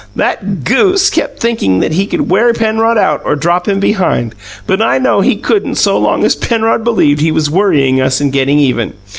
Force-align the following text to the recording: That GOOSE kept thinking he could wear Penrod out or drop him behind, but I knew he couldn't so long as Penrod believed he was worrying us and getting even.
That 0.15 0.63
GOOSE 0.63 1.11
kept 1.11 1.39
thinking 1.39 1.79
he 1.83 2.07
could 2.07 2.27
wear 2.31 2.51
Penrod 2.55 2.97
out 2.97 3.21
or 3.23 3.35
drop 3.35 3.67
him 3.67 3.79
behind, 3.79 4.33
but 4.65 4.81
I 4.81 4.97
knew 4.97 5.21
he 5.21 5.35
couldn't 5.35 5.75
so 5.75 5.95
long 5.99 6.23
as 6.23 6.35
Penrod 6.35 6.83
believed 6.83 7.21
he 7.21 7.31
was 7.31 7.51
worrying 7.51 8.01
us 8.01 8.19
and 8.19 8.33
getting 8.33 8.57
even. 8.57 8.93